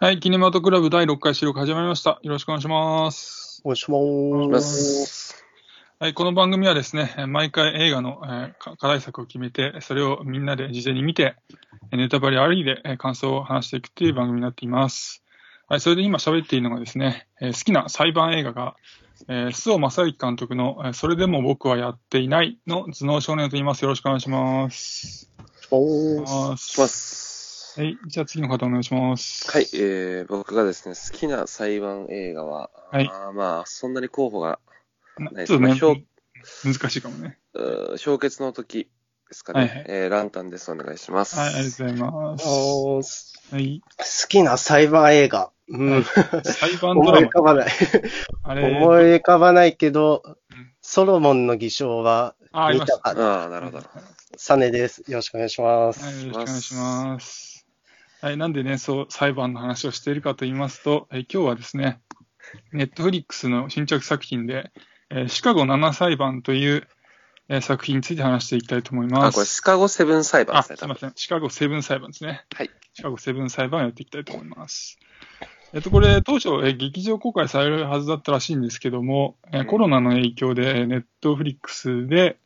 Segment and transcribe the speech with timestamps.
[0.00, 2.18] はい、キネマトクラブ第6回収録始まりました。
[2.22, 3.62] よろしくお願いします。
[3.64, 3.98] お願いしま
[4.48, 5.06] ます。
[5.06, 5.44] す。
[6.00, 11.36] はい、この番組はですね、え毎回映画の、えーか課題作を決めて、それをみんなで事前に見て、
[11.92, 15.22] えネタバレありでえー感想を話していくという番組になっています。
[15.68, 18.74] はい、それで今喋っているのがですね、えー好きな裁判映画が、
[19.28, 23.82] えー、須尾正幸監督の、えーそれでも僕はやっていないの頭脳少年と言います。
[23.82, 25.30] よろしくお願いします。
[25.70, 27.33] おーはします。
[27.82, 29.50] い、じゃあ次の方お願いします。
[29.50, 34.60] はい、えー、僕がですね、好きな裁判映画は、はいあーまあ、そんなに候補が
[35.18, 36.04] なないちょっとねまあ表、
[36.64, 37.38] 難しいかもね。
[38.04, 38.88] 氷結の時
[39.28, 39.60] ですかね。
[39.60, 40.70] はいはいえー、ランタンです。
[40.70, 41.36] お願いします。
[41.36, 43.32] はい、ありがとうございます。
[43.50, 43.82] はい。
[43.98, 45.50] 好きな裁判映画。
[45.68, 46.04] うん。
[46.44, 47.24] 裁判ド思い。
[47.24, 47.68] 浮かばない。
[48.42, 50.36] あれ、思い浮かばないけどうん、
[50.82, 52.34] ソロモンの偽証は。
[52.72, 53.82] 見たかああ、なるほど。
[54.36, 55.02] サネです。
[55.08, 56.04] よろしくお願いします。
[56.04, 57.43] はい、よろしくお願いします。
[58.24, 62.00] はい、なんでね、そう、裁判の話をしているかと言いますと、え今日はですね、
[62.72, 64.72] ネットフリックスの新着作品で、
[65.10, 66.88] えーシカゴ7裁判という、
[67.50, 69.34] えー作品について話していきたいと思いまあ、す。
[69.34, 70.76] これ、シカゴセブン裁判あ、ですね。
[70.78, 71.12] すいません。
[71.16, 72.46] シカゴセブン裁判ですね。
[72.54, 72.70] はい。
[72.94, 74.98] シカゴセブン裁判をやっていきたいと思います。
[75.74, 82.38] えっと、これ、当初、えー劇場公開されるはずだったらしいんですけども、えコロナの影響で、えーネットフリックスで、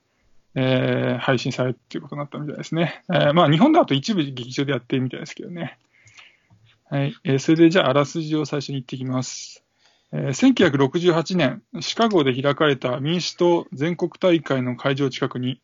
[0.54, 3.02] えー配信されるっていうことになったみたいですね。
[3.12, 5.78] えーまあ、日本だと一部劇場でやってるみたいですけどね。
[6.90, 7.14] はい。
[7.24, 9.62] えーそれで、じゃあ、あらすじを最初に言っていきます。
[10.12, 15.60] えー1968年、シカゴで開かれた民主党全国大会の会場近くに、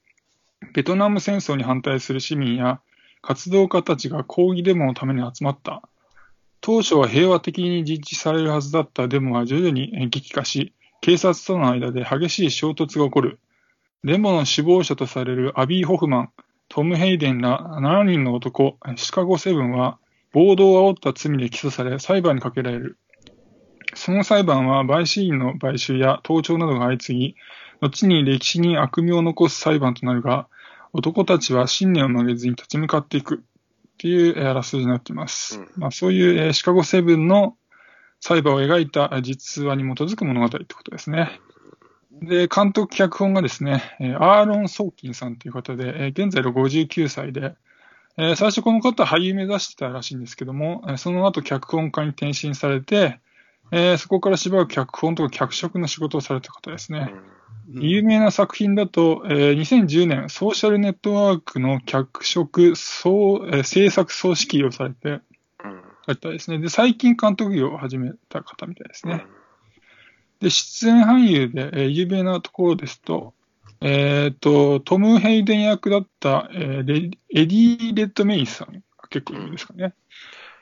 [0.74, 2.80] ベトナム戦争に反対する市民や
[3.22, 5.82] 活動家たちが抗議デモのために集まった。
[6.60, 13.38] 当初は平和的に実施されるはずだったデモは徐々に激化し、警察との間で激しい衝突が起こる。
[14.04, 16.30] デモの首謀者とされるアビー・ホフマン、
[16.68, 19.98] トム・ヘイデンら7人の男、シカゴセブンは
[20.30, 22.98] 暴動を煽った罪で起訴され裁判にかけられる。
[23.94, 27.36] その裁判は陪審員の買収や盗聴などが相次ぎ、
[27.80, 30.48] 後に歴史に悪名を残す裁判となるが、
[30.92, 33.38] 男たちは信念を曲げずに立ち向かっていくっ
[33.96, 35.60] ていうえーあらすじになっています。
[35.60, 37.56] うんまあ、そういうえーシカゴセブンの
[38.20, 41.40] 裁判を描いたえー実話に基づく物語ってことですね。
[42.22, 47.54] で、監督脚本がですね、えーアーロン・ソーキンさんという方で、えー現在の59歳で、
[48.16, 53.20] えー最初この方は俳優目指してたらしいんですけども、えーその後脚本家に転身されて、
[53.72, 57.12] えーそこからしばらく脚本とか脚色の仕事をされた方ですね。
[57.70, 65.20] 有名な作品だと、えー2010年、ソーシャルネットワークの脚色総、えー制作総指揮をされて、
[65.64, 65.82] うん。
[66.06, 66.58] 方ですね。
[66.58, 69.24] で、最近監督業を始めた方みたいですね。
[70.40, 73.34] で、出演俳優で、えー有名なところですと、
[73.80, 79.94] えっ、と、トム・ヘイデン役だった、えーレエディ・レッドメイさんが結構有名ですかね。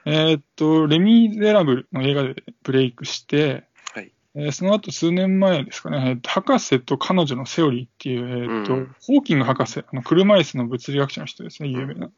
[0.04, 4.12] えっ、と、レ・ミゼラブルの映画でブレイクして、はい。
[4.34, 12.10] えーその後数年前ですかね、えーと博士と彼女のセオリーっていう、えーとうんホーキング博士、あの車椅子の物理学者の人ですね、有名な。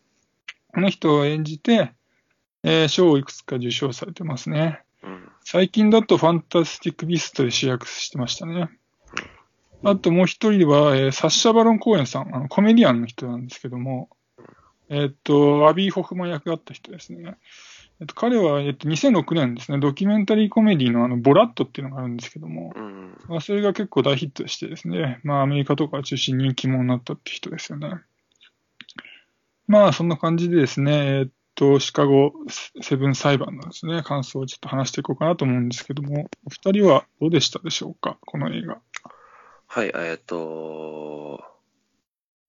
[0.69, 1.93] この人を演じて、
[2.63, 4.84] えー賞をいくつか受賞されてますね。
[5.05, 5.29] うん。
[5.45, 8.71] 最近だとファンタスティック・ビストで主役してましたね。
[9.85, 14.09] あともう一人は、えーサッシャ・バロン・コーエンさん、あのコメディアンの人なんですけども、
[14.89, 17.37] えっ、と、アビー・ホフマン役だった人ですね。
[18.01, 23.17] えっと、彼は、えっと、2006年ですね、ドキュメンタリーコメディのあの、ボラットっていうのがあるんですけども、うん。
[23.29, 28.01] まあ、それが結構大ヒットしてですね、まあ、アメリカとかを中心に人気者になったって人ですよね。
[29.67, 32.33] まあ、そんな感じでですね、えっと、シカゴ
[32.83, 38.79] セブン裁判のですね、感想をちょっと話していこうかなと思うんですけども、お二人はどうでしたでしょうか、この映画。
[39.67, 41.43] はい、えっと、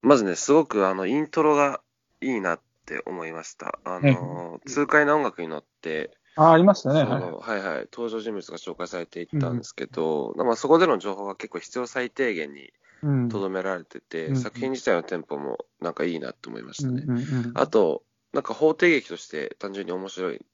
[0.01, 1.81] まずね、すごくあの、イントロが
[2.21, 3.79] いいなって思いました。
[3.83, 7.01] あの、痛快な音楽に乗って、あ、ありましたね。
[7.01, 7.21] そはい。
[7.21, 12.73] のはいはい、登場人物が紹介されていったんですけど、まあ、そこでの情報が結構必要最低限に
[13.03, 13.29] うん。
[13.29, 17.03] とどめられてて、うん作品自体のテンポもなんかいいなって思いましたね。
[17.05, 18.03] うんうんうんあと、
[18.35, 20.45] なんか法廷劇として単純に面白い。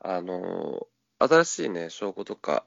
[0.00, 0.86] あの、
[1.18, 2.66] 新しいね、証拠とか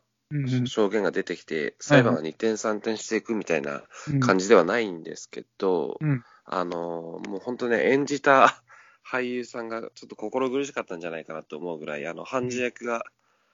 [0.65, 3.83] 証言が出てきて、裁判が2点3点していくみたいな
[4.21, 8.63] 感じではないんですけど、うんあの、もう本当ね、演じた
[9.05, 13.03] 俳優さんがちょっと心苦しかったんじゃないかなと思うぐらい、あの、判事役が、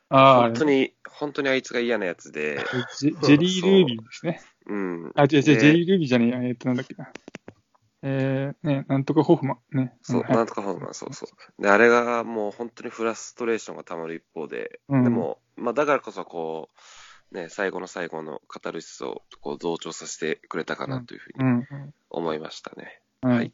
[0.10, 2.64] 本当に、本当にあいつが嫌なやつで、
[3.00, 4.42] ジェリー・ルービーですね。
[4.68, 5.12] うん。
[5.16, 6.44] あ、違う違う、ジでェリー・ルービーじゃねえや。
[6.44, 7.12] えっと、なんだっけな。
[8.07, 9.78] えー、ね、なんとかホフマン。
[9.78, 9.94] ね。
[10.04, 11.62] そう、はいなんとかホーマン、そうそう。
[11.62, 16.69] で、あれがもう本当にフラストレーションがたまる一方で、うんでも、まあだからこそこ
[17.31, 21.94] う、ね、最後の最後のカタルシスをこう同調させてくれたかなというふうにうん。
[22.12, 23.02] 思いましたね。
[23.24, 23.30] うん。
[23.31, 23.54] ははいい。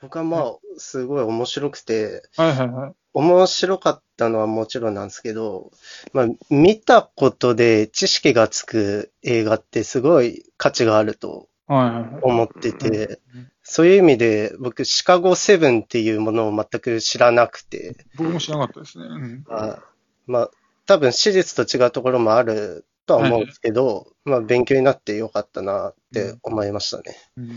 [0.00, 2.92] 僕はまあ、すごい面白くて、はいはいはい。
[3.12, 5.72] 面白かったのはもちろんなんですけど、
[6.12, 11.48] まあ、見たことで知識がつく映画ってすごい価値があると。
[11.70, 19.04] 思ってて、うんそういう意味で僕、シカゴセブンっていうものを全く知らなくて、僕も知らなかったですね。
[19.04, 19.44] うん。
[19.46, 19.82] まあ、
[20.26, 20.50] まあ、
[20.86, 27.16] 多分史実と違うところもあるとは思うんですけど、まあ、勉強になってよかったなって思いましたね。
[27.36, 27.50] うん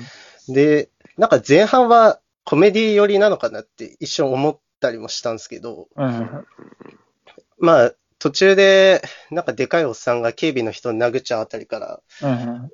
[0.53, 6.29] で、なんか前半はコメディ寄りなのかなって一瞬思ったりもしたんですけど、はいはいはい。
[7.57, 7.93] まあ、
[8.23, 11.99] 途中で、なんかでかいおっさんが警備の人を殴っちゃうあたりから、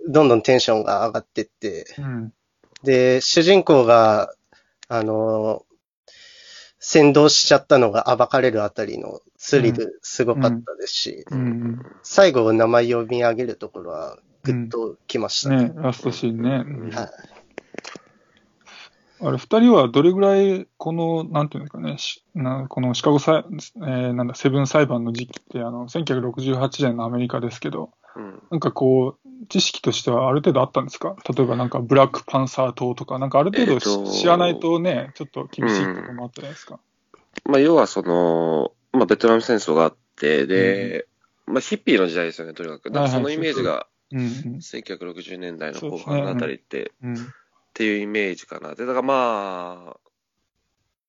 [0.07, 2.33] どんどんテンションが上がってって、うん。
[2.83, 4.31] で、主人公が、
[4.89, 5.65] あの、
[6.79, 11.79] 先導しちゃったのが暴かれるあたりのスリルすごかったですし、うんうん。
[12.03, 15.69] 最後名前読み上げるところはグッときましたね。
[15.69, 16.63] ね、ラストシーンね。
[16.63, 17.38] うんはい。
[19.21, 28.41] あれ、二人はどれぐらい、この、なんていうんですかね、しなこのシカゴ裁、えーなんだ、セブン裁判の時期って、あの、1968年のアメリカですけど、うん。
[28.49, 31.15] なんかこう、知識としてはある程度あったんですか？
[31.35, 36.79] 例えばなんか、ブラックパンサー党とか、なんかある程度し、えーと知らないとね、ちょっと厳しいところもあったじゃないですか。
[37.45, 41.07] まあ、要はその、まあ、ベトナム戦争があって、で、
[41.45, 42.89] まあ、ヒッピーの時代ですよね、とにかく。
[42.89, 44.25] だからそのイメージが、うん、うん、
[44.57, 47.15] 1960年代の後半のあたりって、うん。
[47.69, 48.75] っていうイメージかな。
[48.75, 49.97] で、だからまあ、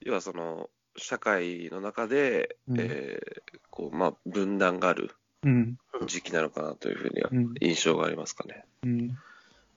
[0.00, 8.64] 要はその、社会の中で、うんえーこう、まあ、分断があるうん、時期なのかなというふうにはうん、印象がありますかね。
[8.82, 9.16] うん、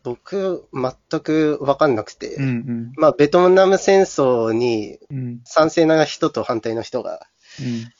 [0.03, 7.25] 僕、全くわかんなくて、うん、うん、まあ、ベトナム戦争にうん、賛成な人と反対の人が
[7.62, 7.94] うん。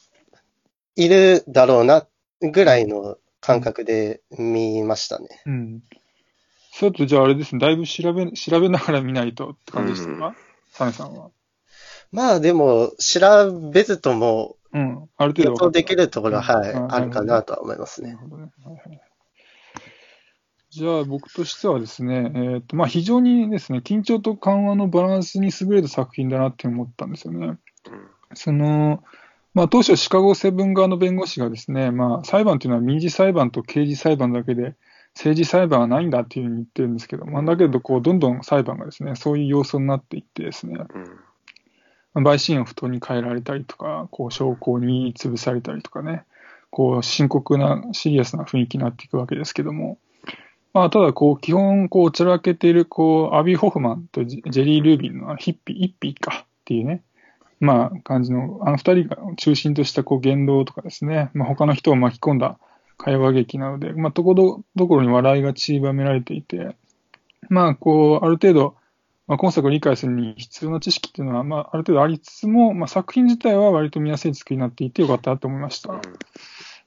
[0.96, 2.06] いるだろうな
[2.40, 5.42] ぐらいの感覚で見ましたね。
[5.46, 5.82] うん。
[6.76, 10.34] そうだと、じゃああれですね、だいぶ調べ、調べながら見ないとって感じでしたか、
[10.72, 11.30] サメさんは。
[12.10, 15.08] まあでも、調べずともうん。
[15.16, 18.14] ある程度予想できるところは、はい、うんあるかなとは思いますね。
[18.14, 18.52] なるほどね。
[18.64, 19.00] はいはい。
[20.70, 27.46] じゃあ僕としてはですね、えーとまあ、非常にですね、緊張と緩和のバランスに優れた作品だなって思ったんですよね。
[27.46, 27.58] うん
[28.36, 29.04] その、
[29.52, 34.74] まあ、当初シカゴセブン側の弁護士がですね、まあ、裁判というのは民事裁判と刑事裁判だけで、
[35.14, 40.74] 政治裁判はないんだっていうふうに言ってるんですけど、まあ、だけど、こう、どんどん裁判がですね、そういう要素になっていってですね、
[42.14, 42.24] うん。
[42.24, 46.24] 陪審員を不当に変えられたりとか、こう証拠に潰されたりとかね、
[46.70, 49.98] こう深刻なシリアスな雰囲気になっていくわけですけども、
[50.72, 57.02] まあ、ただこう基本こうちらけているこうアビー・ホフマンとジジェリー・ルービンのあヒッピー、イッピーかっていうね、
[57.60, 62.58] まあ感じの、あの二人が中心としたこう言動とかですね、まあ、他の人を巻き込んだ
[62.96, 66.76] 会話劇なので、まあ、ところどころに笑いが散りばめられていて、
[67.48, 68.76] まあ、こう、ある程度、
[69.26, 76.00] まあ、今作を理解するに必要な知識っていうのは、まあ、ある程度ありつつも、まあ、作品自体は割と見やすい作りになっていてよかったなと思いました。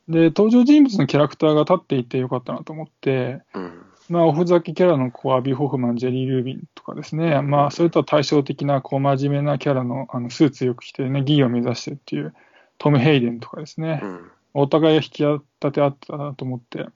[0.07, 3.83] で、登場人物のキャラクターが立っていてよかったなと思って、うん。
[4.09, 12.33] まあ、オフザキキャラのこうアビー・ホフマン、ジェリー・ルービンとかですね、まあ、それとは対照的なこう真面目なキャラのあのスーツよく着てね、議員を目指してるっていう
[12.77, 15.41] トム・ヘイデンとかですね、うんお互いが引き立
[15.73, 16.87] て合ったなと思って。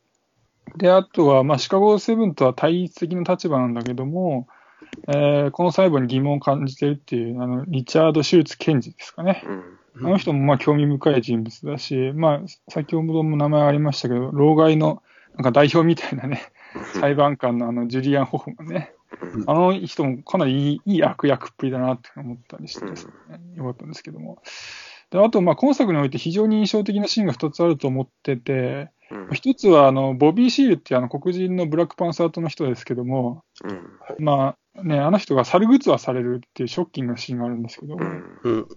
[0.78, 4.48] で、あとは、まあ、シカゴセブンとは対立的な立場なんだけども、
[5.08, 9.44] えーこの裁判に疑問を感じてるっていう、あの、リチャード・シューツ検事ですかね。
[9.46, 15.04] うんあの人もまあ興味深い人物だし、まあ、先ほども名前ありましたけど、老害の
[15.36, 16.42] なんか代表みたいなね、
[17.00, 22.92] 裁判官のあのジュリアン・ホフマンね、うんあの人もかなりいいいい悪役っぷりだなって思ったりしてね、
[23.56, 24.42] よかったんですけども。
[25.12, 29.30] であと、まあ、今作において非常に印象的なシーンが2つあると思ってて、うん。
[29.34, 33.68] 一つはあのボビー・シールっていうあの黒人のブラックパンサー党の人ですけども、う
[34.22, 34.26] ん。
[34.26, 38.68] まあね、あの人が猿グッズはされるっていうショッキングなシーンがあるんですけど、うんうん。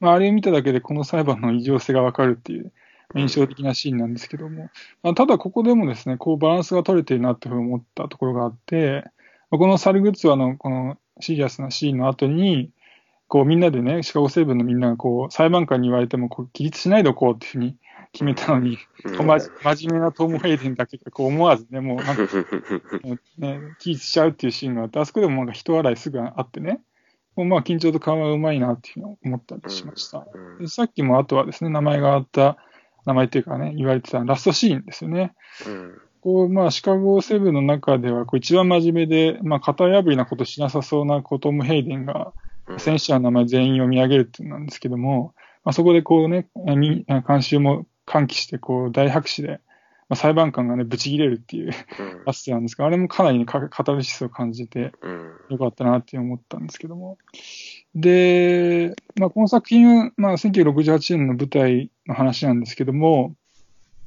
[0.00, 2.72] まあ、あれを見ただけでこの裁判の異常性がわかるっていう
[3.14, 4.70] 印象的なシーンなんですけども、
[5.02, 9.04] まあ、ただここでもですね、こうバランスが取れているなというふうに思ったところがあって、
[9.50, 12.70] まあこの猿グッズはのこのシリアスなシーンの後に、
[13.30, 17.76] こうみんなでね、シカゴセブンのみんながこう裁判官に言われてもこう起立しないでおこうっていうふうに
[18.12, 22.22] 決めたのに、うん真面目なトム・ヘイデンだけがこう思わずね、もうなんか
[23.38, 26.80] ね、起立しちゃうっていうシーンがあって、あそこでもなんか人笑いすぐあってね、
[27.36, 30.26] もうまあ緊張と緩和がうまいなっていうふうに思ったりしました。
[30.34, 32.56] うんでさっきもあとはですね、名前があった、
[33.06, 35.32] 名前っていうかね、言われてたラストシーンですよね。
[35.68, 45.34] うんこう、まあ、シカゴセブンの中では、こう一番真面目で、まあ、型破りなことしなさそうなこうトム・ヘイデンが、うん選手の名前全員読み上げるっていうのなんですけども、
[45.64, 49.60] まあ、そこでこうね、み観衆も歓喜して、こう、大拍手で、
[50.08, 55.30] まあ、裁判官がね、ブチ切れるっていううんラストなんですが、あれもかなりね、カカタルシスを感じてうん。
[55.50, 57.18] よかったなって思ったんですけども。
[57.94, 63.34] で、まあ、この作品は、まあ、1968年の舞台の話なんですけども、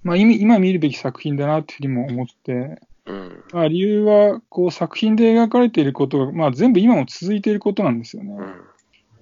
[0.03, 3.43] まあ、今今見るべき作品だなっていうふうにも思って、うん。
[3.51, 8.33] まあ、理由は、こう、作品で描かれていることが、まあ、全部今も続いていることなんですよね。
[8.33, 8.39] うん。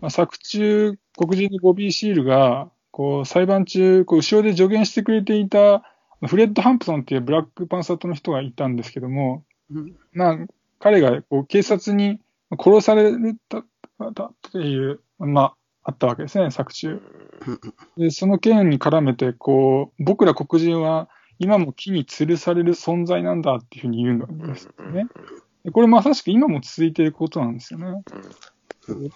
[0.02, 5.84] まあ、作中、黒人のボビー・シールが、こう、裁判中、こう、後ろで助言してくれていた、
[6.28, 10.38] フレッド・ハンプソンっていうブラックパンサートの人がいたんですけども、うんまあ、
[10.80, 12.20] 彼がこう警察に
[12.60, 13.14] 殺され
[13.50, 13.64] た
[14.14, 17.02] たっていう、まあ、あったわけですね、作中。
[17.98, 21.10] で、その件に絡めて、こう、僕ら黒人は
[21.42, 25.08] 今も木に吊るされる存在なんだっていうふうに言うんですよね。
[25.66, 28.04] でこれまさしく今も続いていることなんですよね。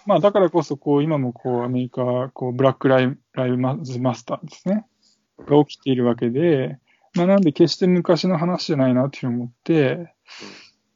[0.06, 4.86] まあ、だからこそ、こう、今もこう、アメリカは、こう、ブラックライブライブマズマスターですね。
[5.44, 6.78] が起きているわけで、
[7.14, 10.14] まあ、なんで決して昔の話じゃないなっていうふうに思って、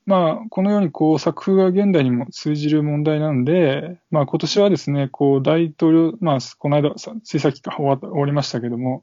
[0.06, 9.02] まあ、このようにこう作風が現代にも通じる問題なんで、まあ今年はですね、こう大統領、まあこの間、さついさっきか終わ終わりましたけども、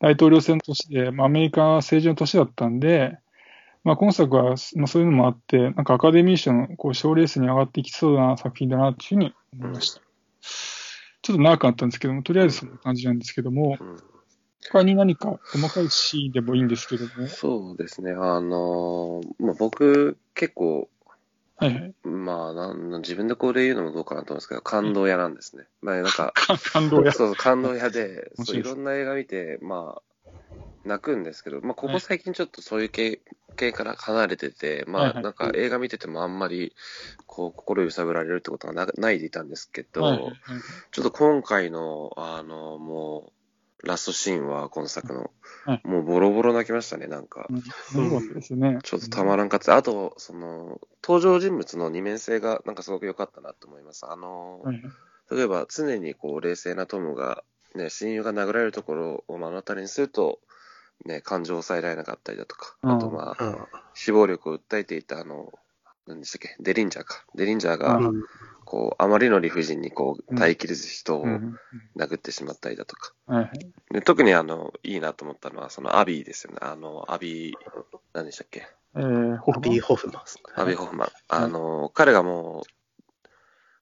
[0.00, 3.18] 大統領選の年で、まあアメリカは政治の年だったんで、
[3.84, 10.00] まあ今作は、まあそういうのもあって、なんかアカデミー賞のこう賞レースに上がっていきそうな作品だなっていうふうに思いました。
[11.22, 13.96] ちょっと長くなったんですけども、とりあえずそんな感じなんですけども、うん
[14.68, 18.12] 他に何か細かいシーンでもいいんですけども、そうですね。
[18.12, 20.88] あのーまあ、僕、結構、
[21.60, 21.94] はいはい。
[22.04, 25.64] まあなん、自分でこれ言うのもどうかなと思うんですけど、感動屋なんですね。
[25.82, 27.12] まあ、なんか、 か感動や。
[27.12, 30.02] そうそう、感動屋で、 そういですいろんな映画見て、まあ、
[30.84, 33.20] 泣くんですけど、まあ、ここ最近ちょっとそういう系
[33.56, 36.74] 系から離れてて、まあ、なんか映画見ててもあんまり、
[37.26, 40.34] こう、心揺さぶられるってことがなないでいたんですけど、はいはいはい
[40.92, 43.39] ちょっと今回の、あの、もう、
[43.84, 45.30] ラストシーンは、今作の、
[45.64, 47.46] はいもうボロボロ泣きましたね、なんか。
[47.50, 47.56] うん
[48.04, 48.78] よかったですね。
[48.82, 49.76] ちょっとたまらんかった。
[49.76, 54.06] あと、その、登場人物の二面性が、なんかすごく良かったなと思います。
[54.06, 54.92] あの、はいはい
[55.30, 57.44] 例えば常にこう冷静なトムが、
[57.74, 60.40] ね、親友が殴られるところを目の当たりにすると、
[61.06, 63.58] ね、感情を抑えられなかったりだとか、うんあとまあ、うん
[63.94, 65.52] 死亡力を訴えていたあの、
[66.06, 67.24] 何でしたっけ、デリンジャーか。
[67.34, 68.24] デリンジャーが、うん
[68.70, 71.58] こう、あまりの理不尽にこう、耐えきれず人をうん
[71.96, 73.12] 殴ってしまったりだとか。
[73.26, 73.72] はいはい。
[73.92, 76.58] で特にあの、いいなと思ったのは、そのアビーですよね。
[76.62, 77.56] あの、アビー、
[78.12, 78.68] 何でしたっけ？
[78.94, 79.70] えー、ホフマン。
[79.72, 80.60] ビー・ホフマン。
[80.62, 81.08] アビー・ホフマン。
[81.28, 82.70] あの、彼がもう、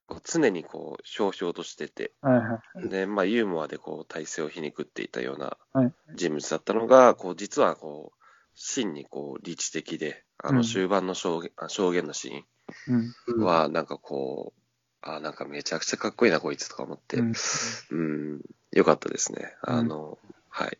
[0.07, 2.89] こう常にこう、ひょうひょうとしてて、はいはい。
[2.89, 5.93] で、まあ、ユーモアでこう、体勢を皮肉っていたようなはい。
[6.15, 8.17] 人物だったのが、こう、実はこう、
[8.55, 10.55] 真にこう、理知的で、あうん。
[10.57, 12.43] の、終盤の証言、あ証言のシ
[12.87, 13.13] うん。
[13.27, 14.58] ーンは、なんかこう、
[15.01, 18.41] あ、なんかめちゃくちゃかっこいいな、こいつとか思って、ううんん、
[18.71, 19.55] よかったですね。
[19.61, 20.17] あの、
[20.49, 20.77] はい。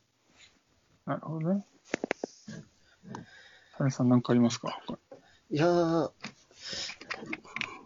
[1.05, 1.65] なるほどね。
[3.77, 4.77] 谷さん何かありますか？
[5.49, 6.11] いやー、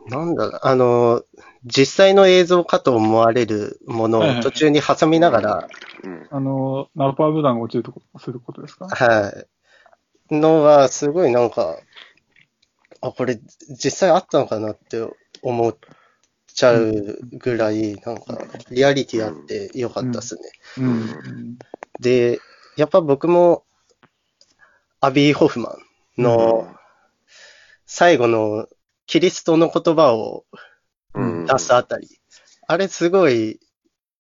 [0.08, 1.24] なんだろう、あの、
[1.66, 5.70] 実際の映像かと思われるものを途中に挟みながら、
[6.04, 6.28] うん。
[6.32, 8.88] あの、ナパーブ弾が落ちるとこ、そういうことですか？
[8.88, 9.46] は
[10.32, 10.34] い。
[10.34, 11.78] のは、すごいなんか、
[13.02, 15.08] あ、これ実際あったのかなって
[15.42, 15.78] 思っ
[16.54, 18.38] ちゃうぐらい、なんか、
[18.72, 20.42] リアリティあってよかったですね。
[20.78, 20.86] うん。
[20.86, 21.58] うん
[22.00, 22.40] で、
[22.76, 23.66] やっぱ僕も、
[25.00, 25.78] アビー・ホフマ
[26.18, 26.74] ンの
[27.86, 28.68] 最後の
[29.06, 30.46] キリストの言葉を
[31.14, 31.46] うん。
[31.46, 32.08] 出すあたり、
[32.68, 33.60] あれすごい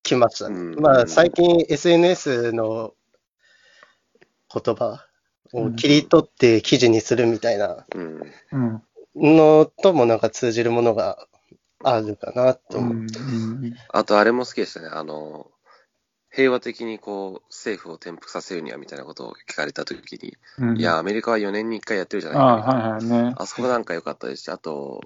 [0.03, 0.55] 来ましたね。
[0.55, 2.93] うんまあ最近 SNS の
[4.53, 5.07] 言葉
[5.53, 7.85] を切り取って記事にするみたいな。
[9.15, 11.27] のともなんか通じるものが
[11.83, 12.93] あるかなと思う。
[12.93, 13.01] うん。
[13.01, 13.75] うん。
[13.89, 14.89] あと、あれも好きでしたね。
[14.91, 15.51] あの、
[16.31, 20.77] 平和的にこう、政府を転覆させるにはみたいなことを聞かれたときに、うん。
[20.77, 22.89] いや、アメリカは4年に1回やってるじゃないああ、かみたいな。
[22.89, 23.35] はいはいね。
[23.37, 25.01] あそこなんか良かったですし、あと、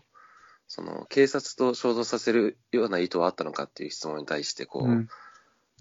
[0.67, 5.07] その、警察と衝突させるような意図はあったのかっていう質問に対して、こう、うん。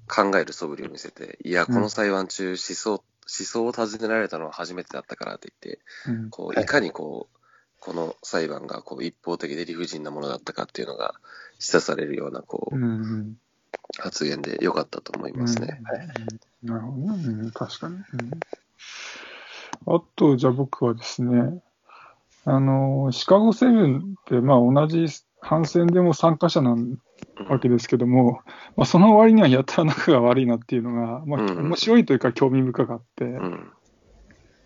[0.08, 6.30] 考える素振りを見せて、いや、うんこの裁判中、思想、思想を尋ねられたのは初めてだったからって言って、うん。
[6.30, 7.35] こう、はいいかにこう、
[7.86, 11.14] この裁判がこう一方的で理不尽なものだったかっていうのが
[11.60, 13.36] 示唆されるようなこうう、ん。
[13.96, 15.80] 発言で良かったと思いますね。
[16.62, 16.68] うん。
[16.68, 17.24] なるほどね。
[17.24, 17.94] うん、確かに。
[17.94, 18.04] うん、
[19.94, 21.62] あと、じゃあ僕はですね、
[22.44, 25.06] あの、シカゴセブンって、まあ同じ
[25.40, 26.98] 反戦でも参加者なん
[27.48, 28.40] わけですけども、
[28.76, 33.70] まあその割にはやたら仲が悪いなっていうのが、まあうん面白いというか興味深かって、うん。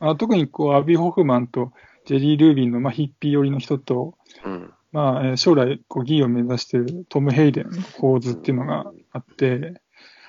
[0.00, 1.72] あ特にこう、アビー・ホフマンと
[2.10, 4.14] ジェリー・ルービンの、まあ、ヒッピー寄りの人と、
[4.44, 4.72] うん。
[4.90, 9.80] まあ、えー将来、こう、議員を目指しているトム・ヘイデンの構図っていうのがあって、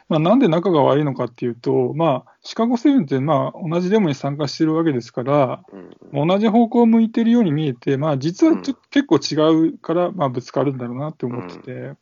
[0.07, 11.93] まあ、なんで仲が悪いのかっていうと、まあ、シカゴセブンって、まあ、同じデモに参加してるわけですから、うん同じ方向を向いてるように見えて、まあ、実はちょ結構違うから、まあ、ぶつかるんだろうなって思ってて、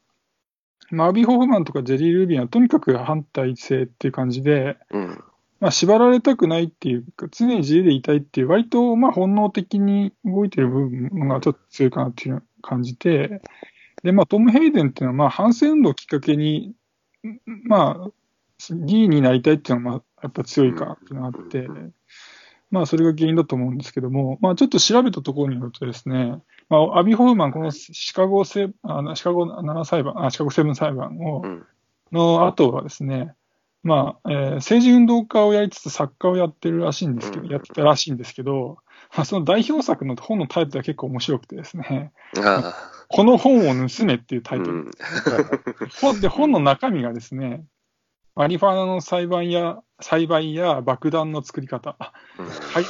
[0.90, 5.24] まあ、アビー・ホフマンとかジェリー・ルービンはとにかく反対性っていう感じで、うん。
[5.60, 13.42] まあ、縛られたくないっていうか、常に自由でいたいっていう、割と、まあ、本能的に動いてる部分がちょっと強いかなっていうのを感じて、
[14.04, 16.74] で、まあ、トム・ヘイデンっていうのは、まあ、反戦運動をきっかけに、
[17.26, 18.12] んまあ、
[18.72, 21.68] 議員になりたいっていうのは、まあ、やっぱ強いかなっていうのがあって、
[22.72, 31.66] まあ、それが原因だと思うんですけども、まあ、ちょっと調べたところによるとですね、まあ、アビー・ホフマン、このシカゴセ、あのシカゴ7裁判、あ、シカゴセブン裁判を、うん。
[32.12, 33.36] の後はですね、
[33.84, 38.78] まあ、えー政治運動家をやりつつ作家をやってるらしいんですけど、うんやってたらしいんですけど、
[39.16, 42.74] まあ、その代表作の本のタイトルは結構面白くてですね、あ
[43.08, 44.58] この本を盗めっていうタあ。
[44.58, 44.78] イトル。
[44.78, 44.92] うん。
[46.02, 47.66] 本 で、本の中身がですね、
[48.40, 52.14] マリファナの栽培や、栽培や爆弾の作り方、あ
[52.74, 52.86] 海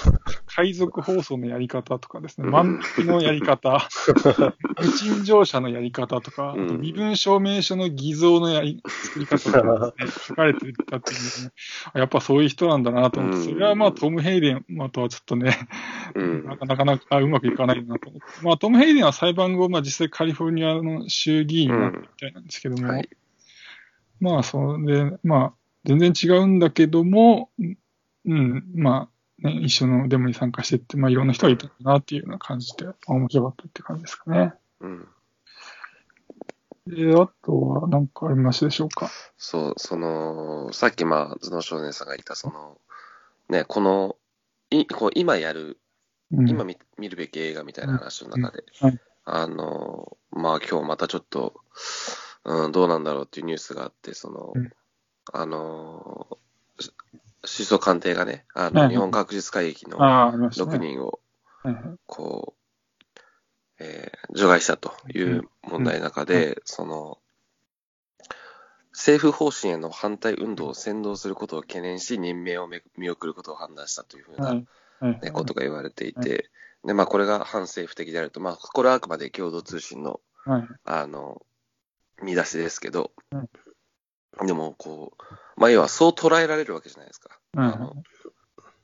[0.45, 2.51] 海賊放送のやり方とかですね、うん。
[2.51, 3.79] 万引きのやり方、
[4.79, 6.81] 無賃乗車のやり方とか、あとうん。
[6.81, 11.51] 身分証明書の偽造のやり作り方とかですね、書かれてたっていうね、
[11.93, 13.45] あやっぱそういう人なんだなと思って、うん。
[13.45, 15.57] それはまあトム・ヘイデンまとはちょっとね、
[16.13, 16.45] うん。
[16.45, 18.45] なかなかなかうまくいかないなと思って。
[18.45, 23.09] まあトム・ヘイデンは裁判後、まあ実際カリフォルニアの衆議院になったみたいなんですけども、はい。
[24.19, 25.53] まあ、それで、まあ、
[25.85, 27.49] 全然違うんだけども、
[28.25, 29.09] うん、ま
[29.41, 34.53] あ、ね、一緒のデモに参加してって、まあ、いろんな人がいたんだなっていうような感じで、まあ面白かったって感じですかね。
[34.81, 35.07] うん。
[36.87, 39.09] で、あとは何かありますでしょうか？
[39.37, 42.77] そう、その、さっきまあ、頭脳少年さんが言った、その、
[43.47, 44.17] ね、この、
[44.71, 45.79] いこう今やる、
[46.31, 48.99] うん、今見見るべき映画みたいな話の中で、うんはい
[49.31, 51.53] あの、まあ今日またちょっと、
[52.49, 54.71] うん、どうなんだろうっていうニュースがあって、その、うん。
[55.31, 56.39] あの、
[56.79, 56.91] し
[57.41, 60.87] 首相官邸がね、あの、日本学術会議のああ、ありました6ね。
[60.87, 61.19] 人を、
[62.07, 67.19] こう、えー除外したという問題の中で、その、
[68.91, 74.53] 政府方針への反対運動を扇動することを懸念し、任命をめ見送ることを判断したというふうな。
[75.21, 76.49] ね、ことが言われていて、
[76.83, 80.67] で、まあ、これが反政府的であると、まあ、これはあくまで共同通信の、はい。
[80.83, 81.41] あの、
[82.23, 84.47] 見出しですけど、うん。
[84.47, 85.23] でも、こう、
[85.57, 87.39] まあ、要はそう捉えられるわけじゃないですか。
[87.55, 87.61] うん。
[87.61, 88.03] あの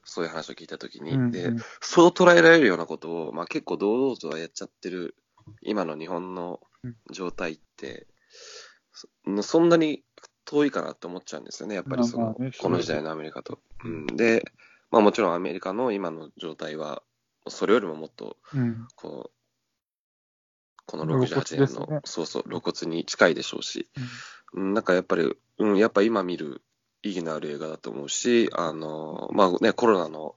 [0.07, 1.31] そういう話を聞いたときに、うん。
[1.31, 5.15] で、そう捉えられるようなことを、まあ、結構堂々とやっちゃってる、
[5.61, 6.59] 今の日本の
[7.11, 8.07] 状態って、
[8.93, 10.03] そそんなに
[10.45, 13.59] 遠いかなって思っちゃうんですよね、やっぱりその、この時代のアメリカと。
[13.83, 14.45] うん、で、
[14.91, 17.01] まあもちろんアメリカの今の状態は、
[17.47, 18.87] それよりももっと、うん。
[18.95, 19.44] こう、
[20.85, 23.89] この露骨68年の、ねそうそう、露骨に近いでしょうし、
[24.53, 26.61] うんうん、なんかやっぱり、うん、やっぱ今見る
[27.01, 30.35] 意義のある映画だと思うし、あの、まあね、コロナの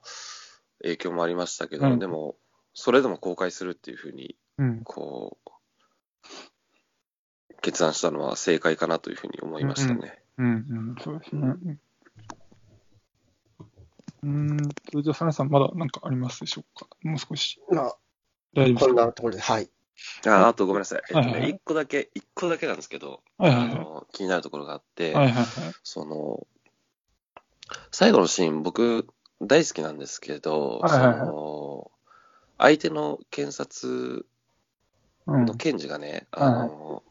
[0.81, 2.35] 影響もありましたけど、うんでも、
[2.73, 4.81] それでも公開するっていうふうに、うん。
[4.83, 5.49] こう、
[7.61, 10.21] 決断したのは正解かなというふうに思いましたね。
[10.37, 10.47] うん。
[10.47, 10.49] う
[10.91, 10.95] ん。
[11.03, 11.79] そうですね。
[14.23, 14.69] うん。
[14.91, 16.87] それじゃあ、サネさん、まだ何かありますでしょうか？
[17.03, 17.59] もう少し。
[17.69, 17.97] まあ、
[18.53, 18.85] 大丈夫ですか？
[18.85, 19.69] こんなところで、はい。
[20.27, 21.01] ああとごめんなさい。
[21.09, 23.71] えっとね、はいはいはい一個だけ、一個だけなんですけど、はいはいはい。
[23.71, 25.45] あの、気になるところがあって、はいはいはい。
[25.83, 26.47] その、
[27.91, 29.07] 最後のシーン、僕、
[29.41, 31.91] 大好きなんですけど、はいはいはいその、
[32.57, 34.25] 相手の検察
[35.27, 37.03] うんの検事がね、うんあの、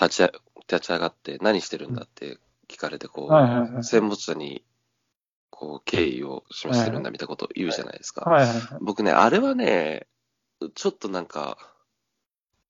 [0.00, 0.32] 立ちあ
[0.68, 2.38] 立ち上がって何してるんだって
[2.68, 3.84] 聞かれて、こう、はいはいはい。
[3.84, 4.64] 戦没者に、
[5.50, 8.22] こう、敬意を示してるんだみたいなことを言うじゃないですか。
[8.22, 8.78] はいはいはい。
[8.80, 10.06] 僕ね、あれはね、
[10.74, 11.58] ちょっとなんか、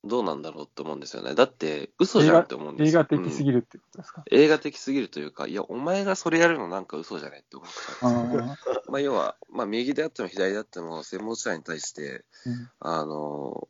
[0.07, 1.35] どうなんだろうって思うんですよね。
[1.35, 3.01] だって、嘘じゃんって思うんですよ。
[3.01, 4.23] 映画的すぎる、るってことですか？
[4.31, 8.45] 映画的すぎるというか、いや、お前がそれやるのなんか嘘じゃないって思っちゃうんですよ。
[8.45, 13.69] あまあ、要は、まあ、右であっても左であっても、戦没者に対して、ーうんあの、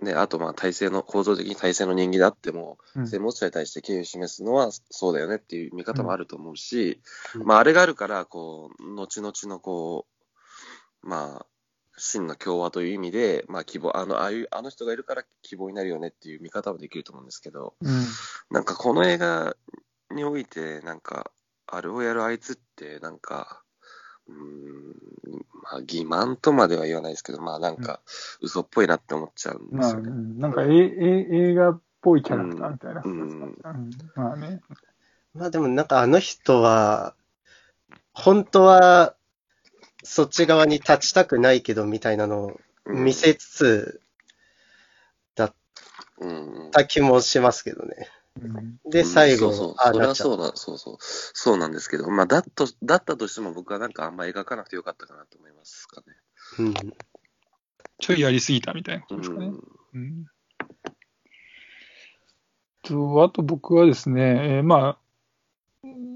[0.00, 7.00] ね、あと、まあ、体制の、構造的に体制の人間であっても、うん戦没者に対して敬意を示すのはそうだよねっていう見方もあると思うし、
[7.36, 10.06] うんまあ、あれがあるから、こう、後々の、こ
[11.02, 11.46] う、まあ、
[11.96, 18.04] 真の共和という意味で、まあ、希望、あの、ああいう、あの人がいるから希望になるよねっていう見方もできると思うんですけど、うん。
[18.50, 19.56] なんかこの映画
[20.10, 21.30] において、なんか、
[21.66, 23.62] あれをやるあいつって、なんか、
[24.26, 28.00] うーん、まあ、欺瞞とまでは言わないですけど、まあなんか、
[28.40, 30.10] 嘘っぽいなって思っちゃうんでまあ、うすよね。
[30.10, 33.58] んなんかええ映画っぽいキャラクターみたいなうん
[34.14, 34.60] まあね。
[35.34, 37.14] まあでもなんかあの人は、
[38.12, 39.16] 本当は、
[40.04, 44.00] そっち側に立ちたくないけどみたいなのをうん見せつつ
[46.20, 48.08] うんうんた気もしますけどね。
[48.40, 50.06] うんで、最後、うんそうそう、ああそれ。
[50.06, 56.16] はそうだ、そうそう、そうなんですけど、まあ、だっと、だったとしても僕はなんかあんま描かなくてよかったかなと思いますかね。
[56.58, 56.74] うん。
[58.00, 59.46] ちょいやりすぎたみたいなことうですかね。
[59.46, 59.50] ん。
[59.94, 60.26] うん
[62.82, 64.98] と、あと僕はですね、えーまあ、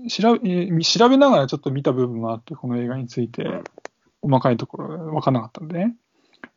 [0.08, 3.44] 調べ、えー調べながらちょっと見た部分もあって、この映画について、
[4.22, 5.96] 細かいところ分からなかったんでね。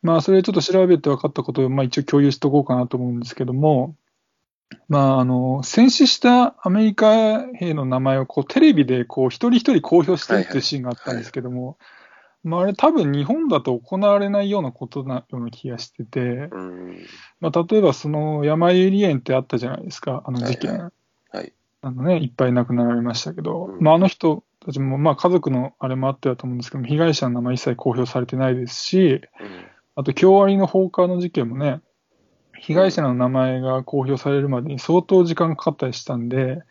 [0.02, 3.96] まあ、それちょっと調べて分かったことを、まあ一応共有しておこうかなと思うんですけども、
[4.88, 11.78] まあ、あの、戦死したアメリカ兵の名前をこうテレビでこう一人一人公表してるっていうシーンがあったんですけども、
[12.44, 17.06] まああれ多分日本だと行われないようなことなような気がしてて、うん。
[17.40, 20.90] まあ例えばその山ゆり園ってあったじゃないですか、あの事件。
[21.82, 29.20] あのね、いっぱい亡くなられましたけど、うんまああの人たちも、まあ家族のあれもあってだと思うんですけども、被害者の名前一切公表されてないですし、うん。
[29.96, 31.80] あと京アニの放火の事件もね、
[32.58, 36.62] 被害者の名前が公表されるまでに相当時間かかったりしたんで、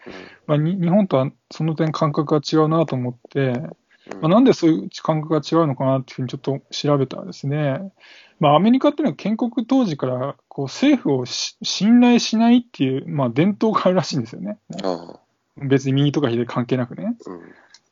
[0.48, 3.72] まあ、に日本とはその点感覚が違うなと思って、うん
[4.08, 7.92] まあ、なんでそういう感覚が違うのかなっていうふうにちょっと調べたらですね、
[8.40, 14.58] まあ、アメリカっていうのは建国当時からこう政府をし信頼しないっていう、まあ、伝統があるらしいんですよね。
[14.84, 15.20] ああ。
[15.58, 17.16] 別に右とか左関係なくね。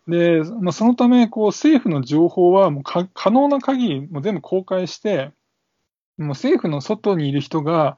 [0.07, 0.11] うん。
[0.11, 5.31] で、まあ、そのため、こう、政府の情報はもうか可能な限りもう全部公開して、
[6.17, 7.97] もう政府の外にいる人が、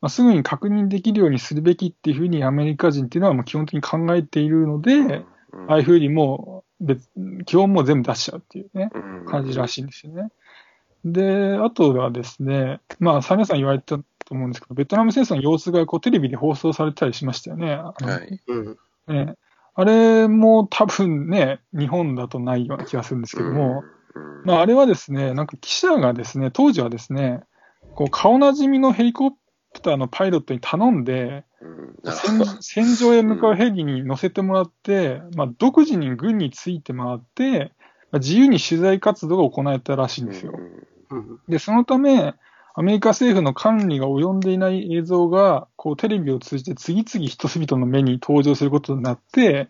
[0.00, 5.24] まあ、すぐに確認できるようにするべきっていうふうにアメリカ人っていうのはもう基本的に考えているので、うん
[5.68, 7.08] ああいうふうにもう別、
[7.44, 10.30] 基本もう全部出しちゃうっていうね、うん感じらしいんですよね。
[11.04, 17.76] で、あとはですね、まあ、サメさん言われてたと思うんですけど、ベトナム戦争の様子がこうテレビで放送されてたりしましたよね。
[17.76, 17.92] は
[18.28, 18.40] い。
[18.46, 18.78] うん。
[19.08, 19.34] ね
[19.74, 23.82] あれも多分ね、日本だとないような気がするんですけども、
[24.14, 27.40] うん、まあ、あれはですね、なんか記者がですね、当時はですね、
[27.94, 29.32] こう顔なじみのヘリコ
[29.72, 31.44] プターのパイロットに頼んで、
[32.60, 37.72] 戦場へ向かうヘリに乗せてもらって、まあ、独自に軍について回って、
[38.10, 40.52] まあ自由に取材活動が行われたらしいんですよ。
[41.10, 41.38] うん。
[41.48, 42.34] で、そのため、
[42.74, 49.68] アメリカ政府の管理が及んでいない映像が、こう、テレビを通じて次々人々の目に登場することになって、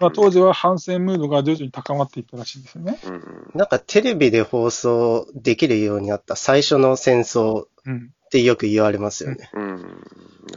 [0.00, 2.98] まあ、当時は反戦ムードが徐々に高まっていったらしいんですよね。
[3.04, 3.20] うんうん
[3.54, 8.10] なんかテレビで放送できるようになった最初の戦争うん。
[8.34, 9.48] ってよく言われますよね。
[9.52, 10.04] うん。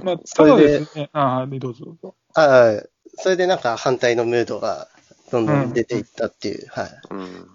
[0.03, 2.15] まあ、それでただですね、ああ、はいどうぞどうぞ。
[2.33, 2.83] ああ、
[3.19, 4.87] それでなんか反対のムードが
[5.31, 6.67] どんどん出ていったっていう。
[6.69, 6.89] はい。
[7.11, 7.47] うん。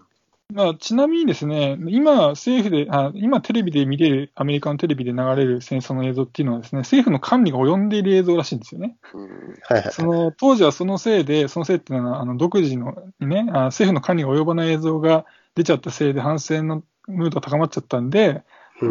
[0.54, 8.96] まあ、ちなみにですね、今、政府であ、今テレビで見れる、アメリカのテレビで流れる戦争の映像っていうのはですね、政府の管理が及んでいる映像らしいんですよね。
[9.14, 9.28] うん。
[9.62, 9.92] はいはい。
[9.92, 15.24] その、当時はそのせいで、そのせいっていうのは、あの、独自のね、あ政府の管理が及ばない映像が
[15.56, 18.42] 出ちゃったせいで反戦のムードが高まっちゃったんで、うん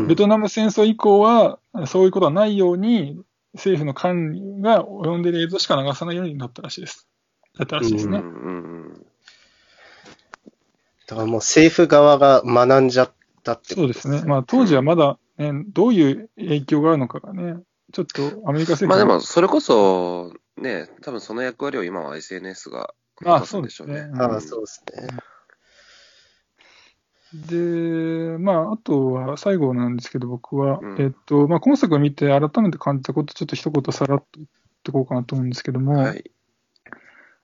[0.07, 3.21] ベトナム戦争以降は、そういうことはないように、
[3.53, 7.07] 政府の管理が及んでいる映像しか流さないようになったらしいです。
[7.57, 8.23] だったらしいですね。
[11.07, 13.11] だからもう政府側が学んじゃっ
[13.43, 14.23] たってことそうですね。
[14.25, 24.09] まあ、当時はまだ、ね、どういう影響があるのかがね、ちょっとアメリカ政府まあでがも、それこそ、ね、多分その役割を今は SNS がまあ果たすんでしょうね。
[24.13, 25.07] そうああ、そうですね。
[27.33, 27.57] で、
[28.41, 34.47] まあ、あとは最後なんですけど、僕は、うんえっと、まあ、今作を見て改めて感じたこと、ちょっと一言さらっと言っ
[34.83, 36.31] てこうかなと思うんですけども、はい。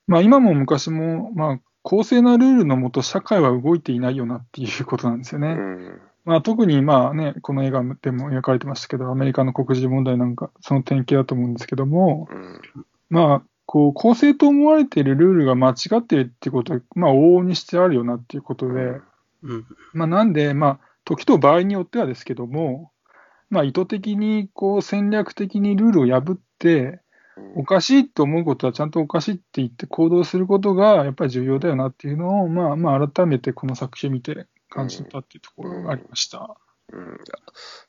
[0.08, 5.50] まあ、今も昔も、まあ、公正なルールのもと、社会は動いていないよなっていうことなんですよね。
[5.50, 6.02] うん。
[6.26, 12.62] まあ、特に、まあね、この映画でも描かれてましたけど、アメリカの黒人問題なんか、その典型だと思うんですけども、うん。
[13.10, 19.00] まあ、こう、公正と思われているルールが間違っているっていうことは、まあ、往々にしてあるよなっていうことで、
[19.44, 19.66] うん。
[19.94, 22.92] まあ、なんで、まあ、時と場合によってはですけども、
[23.50, 27.02] まあ、意図的に、こう、戦略的にルールを破って、
[27.56, 36.58] おかしいと思うことはちゃんとおかしいって言って行動することが、やっぱり重要だよなっていうのを、まあ、まあ、改めてこの作品を見て感じたっていうところがありました。
[36.92, 37.18] うん、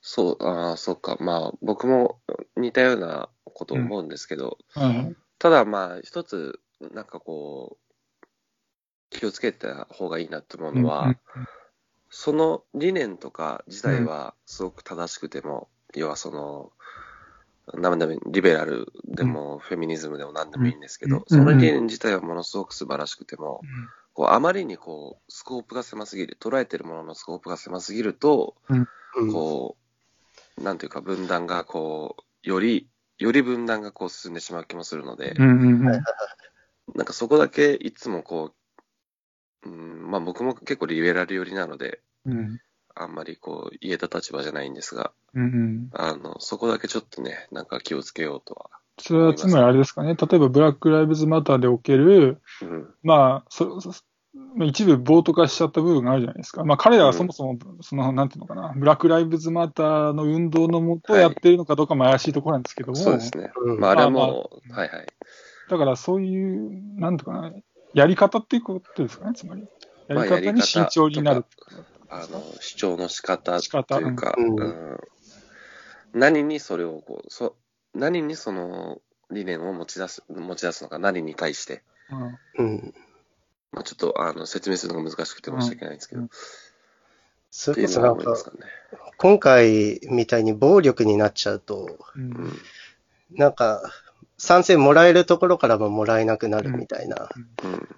[0.00, 1.16] そう、ああ、そうか。
[1.20, 2.20] まあ、僕も
[2.56, 5.16] 似たようなことを思うんですけど、はい。
[5.38, 6.60] ただまあ、一つ、
[6.92, 7.87] なんかこう、
[9.10, 11.18] 気をつけた方がいいなと思うのは、うん
[12.10, 16.72] その理念とか自体はすごく正しくても、要はその、
[17.74, 23.68] なんでもリベラルでもフェミニズムでも何でもいいんですけど、うんその理念自体はものすごく素晴らしくても、うん。
[24.14, 29.32] こうあまりにこうスコープが狭すぎる、捉えてるもののスコープが狭すぎると、うん。
[29.32, 29.76] こ
[30.56, 35.86] う、なんていうか分断がこう、より、より分断がこう進んでしまう気もするので、うんうんうん。
[35.86, 36.00] はい
[36.94, 38.54] なんかそこだけいつもこう、
[39.64, 42.60] うん、まあ僕も結構リベラル寄りなので、うん。
[42.94, 45.90] あんまりこう言えた立場じゃないんですが、うんうん。
[45.92, 48.70] あの、そこだけちょっとね、なんか気をつけようとは。
[49.00, 50.14] それはつまりあれですかね。
[50.14, 52.88] 例えば、ブラック・ライブズ・マターでおける、うん。
[53.04, 53.78] まあ、そ、
[54.64, 56.64] 一部暴徒化しちゃった部分があるじゃないですか。
[56.64, 63.52] まあ、彼らはそもそも、その、なんていうのかな、ブラック・ライブズ・マターの運動のもとやってるのかどうかも怪しいところなんですけども、そうですね。
[63.62, 63.80] うん。
[63.80, 65.06] まあ、あれはもう、はいはい。
[65.70, 67.52] だからそういう、なんとかな、
[67.98, 69.62] やり方っていうことですかね、つまり。
[70.06, 71.44] やまあり方に慎重になる。
[72.08, 75.00] あの、主張の仕方仕方というか、うんうん
[76.14, 77.54] 何にそれをこう、そ
[77.94, 81.82] 何にその理念を持ち出す、持ち出すのか、何に対して。
[82.56, 82.94] うんうん。
[83.72, 86.30] まあ、ちょっとあの説明するのが難しくて申し訳ないんですけど、うん
[87.50, 88.14] それこそね。
[89.16, 92.58] 今回みたいに暴力になっちゃうと、ううんん。
[93.30, 93.82] なんか、
[94.38, 97.28] 賛成もらえるところからももらえなくなるみたいな
[97.64, 97.88] うん。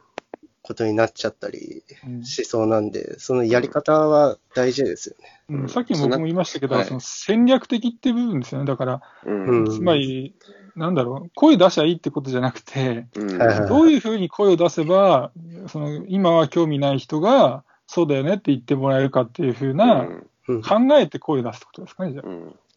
[0.63, 5.41] ことになっちゃったりうんしそうなんで、そのやり方は大事ですよね。
[5.49, 8.67] うんさっきも僕も言いましたけど、はいその戦略的って部分ですよね。
[8.67, 9.47] だから、うん。
[9.49, 10.37] うんつまり、
[10.77, 15.33] なんだろう、声出しゃいいってことじゃなくて、うんどういうふうに声を出せば、
[15.67, 20.07] その今は興味ない人が、そうだよねって言ってもらえるかっていうふうな。
[20.47, 22.25] 考えて声を出すってことですかね、じゃあ。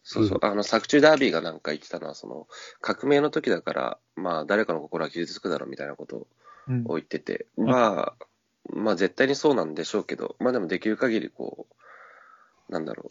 [0.04, 0.28] うんそう。
[0.28, 2.46] そう、あの、作中ダービーがなんか言ってたのは、その、
[2.80, 6.26] 革命の時だから、まあ、誰かの心は傷つくだろうみたいなこと
[6.68, 6.84] うん。
[6.86, 8.26] を言ってて、まあ、
[8.70, 11.66] まあ、絶対にそうなんでしょうけど、まあでもできる限り、こ
[12.68, 13.10] う、なんだろ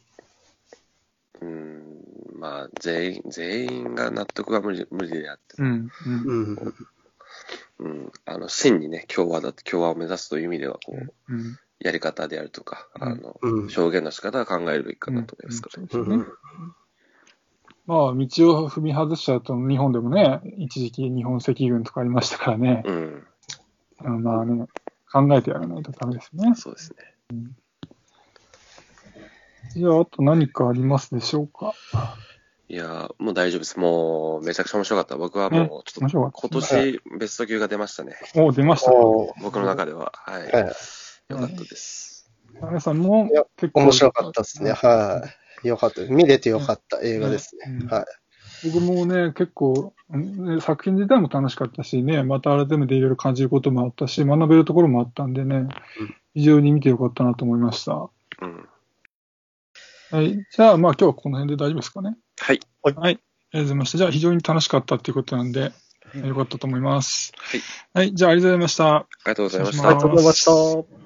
[1.41, 2.03] う、うん、
[2.39, 6.73] まあ、全員、全員が納得は無理、無理であって、うんうんうん。
[7.79, 13.03] うん、あの、真にね、共和だ共和を目指すという意味では、こう、うんやり方であるとか、うん。
[13.03, 13.59] あの、うん。
[13.63, 15.89] 表現の仕方は考えるべきかなと思いますから、ね。
[15.91, 16.27] うん。
[17.85, 23.27] まあ、道を踏み外しちゃうと、日本でもね、一時期日本赤軍とかありましたからね、うん、
[24.05, 24.67] うんまあね、
[25.11, 26.53] 考えてやらないとダメですね。
[26.55, 26.97] そうですね。
[29.75, 31.73] じゃあ、あと何かありますでしょうか？
[32.69, 33.79] いやー、もう大丈夫です。
[33.79, 35.17] もう、めちゃくちゃ面白かった。
[35.17, 38.15] 僕はもう、ちょ面っと、白かった今年、ベスト級が出ましたね。
[38.35, 38.97] お出ましたか。
[38.97, 40.13] おー僕の中では。
[40.15, 40.51] はい。
[40.51, 40.63] はい。
[41.29, 42.31] よかったです。
[42.61, 44.71] 皆さんもいや結構面白かったですね。
[44.71, 45.42] はい。
[45.63, 46.01] よかった。
[46.03, 47.87] 見れてよかった映画ですねうん。
[47.87, 48.05] はい。
[48.63, 55.67] 僕もね、結構、ね作品自体も楽しかったしね、また改めていろいろ感じることもあったし、学べるところもあったんでね、
[56.33, 57.93] 非常に見てよかったなと思いました。
[58.41, 58.69] うん。
[60.11, 60.45] はい。
[60.49, 62.15] じゃあ、まあ今日はこの辺で大丈夫ですかね。
[62.39, 62.59] はい。
[62.83, 62.95] はい。
[62.95, 63.19] ありが
[63.51, 63.97] とうございました。
[63.97, 65.71] じゃあ、非常に楽しかったっていうことなんで、
[66.23, 67.33] よかったと思います。
[67.35, 68.05] はい。
[68.05, 68.15] はい。
[68.15, 68.95] じゃあ、ありがとうございました。
[68.95, 71.02] ありがとうございましたありがとうございました。